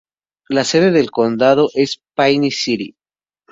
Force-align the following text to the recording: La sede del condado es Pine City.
La 0.49 0.63
sede 0.63 0.89
del 0.89 1.11
condado 1.11 1.69
es 1.75 2.01
Pine 2.15 2.49
City. 2.49 2.95